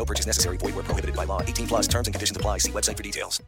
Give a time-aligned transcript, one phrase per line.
[0.00, 0.56] No purchase necessary.
[0.56, 1.42] Void where prohibited by law.
[1.42, 2.56] 18 plus terms and conditions apply.
[2.56, 3.42] See website for details.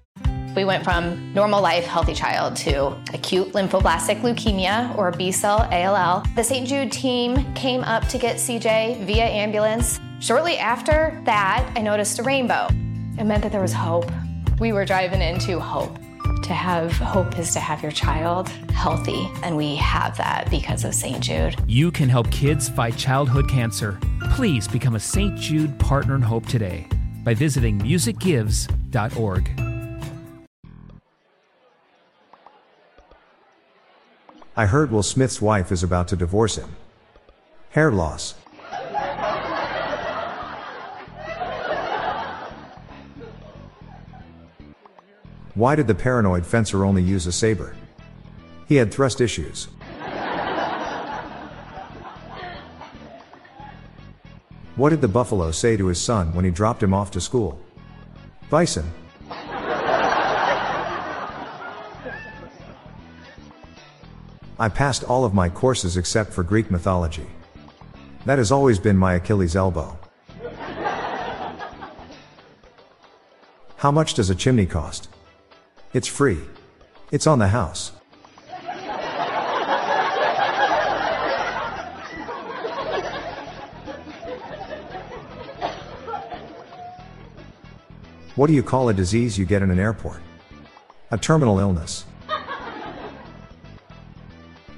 [0.54, 6.22] We went from normal life, healthy child to acute lymphoblastic leukemia or B cell ALL.
[6.36, 6.68] The St.
[6.68, 9.98] Jude team came up to get CJ via ambulance.
[10.20, 12.66] Shortly after that, I noticed a rainbow.
[13.18, 14.12] It meant that there was hope.
[14.60, 16.01] We were driving into hope.
[16.42, 20.92] To have hope is to have your child healthy, and we have that because of
[20.92, 21.20] St.
[21.20, 21.54] Jude.
[21.68, 23.98] You can help kids fight childhood cancer.
[24.32, 25.36] Please become a St.
[25.38, 26.88] Jude Partner in Hope today
[27.22, 29.50] by visiting musicgives.org.
[34.56, 36.74] I heard Will Smith's wife is about to divorce him.
[37.70, 38.34] Hair loss.
[45.54, 47.76] Why did the paranoid fencer only use a saber?
[48.66, 49.68] He had thrust issues.
[54.76, 57.60] What did the buffalo say to his son when he dropped him off to school?
[58.48, 58.90] Bison.
[64.58, 67.26] I passed all of my courses except for Greek mythology.
[68.24, 69.98] That has always been my Achilles elbow.
[73.76, 75.08] How much does a chimney cost?
[75.94, 76.40] It's free.
[77.10, 77.92] It's on the house.
[88.34, 90.22] What do you call a disease you get in an airport?
[91.10, 92.06] A terminal illness.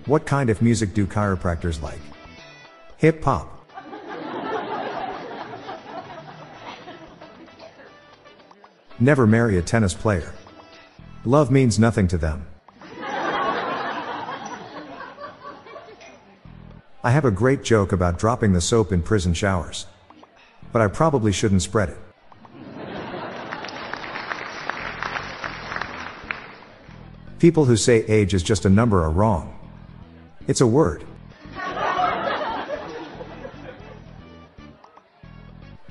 [0.06, 2.00] What kind of music do chiropractors like?
[2.96, 3.50] Hip hop.
[8.98, 10.34] Never marry a tennis player.
[11.24, 12.46] Love means nothing to them.
[17.02, 19.86] I have a great joke about dropping the soap in prison showers.
[20.72, 21.98] But I probably shouldn't spread it.
[27.38, 29.58] People who say age is just a number are wrong.
[30.46, 31.04] It's a word.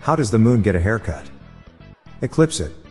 [0.01, 1.29] How does the moon get a haircut?
[2.21, 2.82] Eclipse it.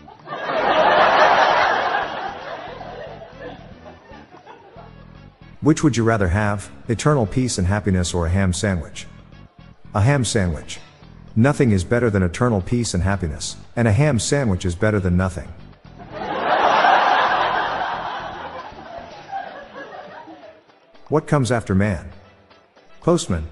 [5.62, 9.06] Which would you rather have, eternal peace and happiness or a ham sandwich?
[9.94, 10.80] A ham sandwich.
[11.36, 15.16] Nothing is better than eternal peace and happiness, and a ham sandwich is better than
[15.16, 15.46] nothing.
[21.08, 22.10] What comes after man?
[23.00, 23.46] Postman.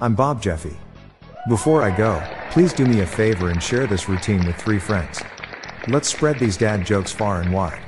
[0.00, 0.76] I'm Bob Jeffy.
[1.48, 2.22] Before I go,
[2.52, 5.20] please do me a favor and share this routine with three friends.
[5.90, 7.80] Let's spread these dad jokes far and wide.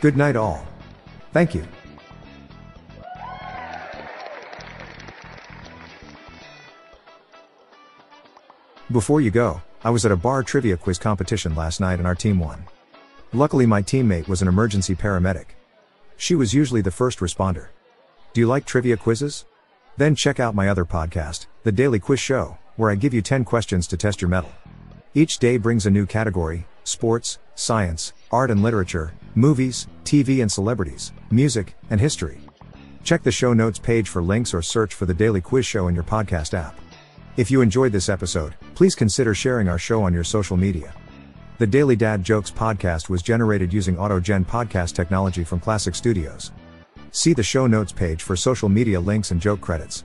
[0.00, 0.66] Good night, all.
[1.32, 1.64] Thank you.
[8.90, 12.16] Before you go, I was at a bar trivia quiz competition last night and our
[12.16, 12.64] team won.
[13.32, 15.46] Luckily, my teammate was an emergency paramedic.
[16.16, 17.68] She was usually the first responder.
[18.32, 19.44] Do you like trivia quizzes?
[19.96, 23.44] Then check out my other podcast, The Daily Quiz Show, where I give you 10
[23.44, 24.50] questions to test your mettle.
[25.14, 31.12] Each day brings a new category sports, science, art and literature, movies, TV and celebrities,
[31.30, 32.40] music, and history.
[33.04, 35.94] Check the show notes page for links or search for the Daily Quiz Show in
[35.94, 36.78] your podcast app.
[37.36, 40.92] If you enjoyed this episode, please consider sharing our show on your social media.
[41.58, 46.52] The Daily Dad Jokes podcast was generated using AutoGen podcast technology from Classic Studios.
[47.10, 50.04] See the show notes page for social media links and joke credits.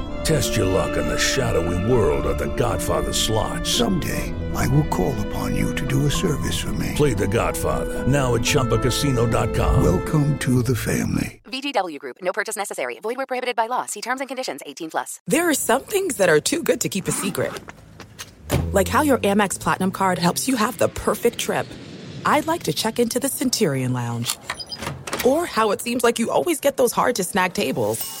[0.23, 3.65] Test your luck in the shadowy world of The Godfather slot.
[3.65, 6.93] Someday, I will call upon you to do a service for me.
[6.95, 9.83] Play The Godfather now at ChumbaCasino.com.
[9.83, 11.41] Welcome to the family.
[11.45, 12.17] VGW Group.
[12.21, 12.99] No purchase necessary.
[13.01, 13.87] Void where prohibited by law.
[13.87, 14.61] See terms and conditions.
[14.63, 15.19] 18 plus.
[15.25, 17.51] There are some things that are too good to keep a secret.
[18.73, 21.65] Like how your Amex Platinum card helps you have the perfect trip.
[22.27, 24.37] I'd like to check into the Centurion Lounge.
[25.25, 28.20] Or how it seems like you always get those hard to snag tables.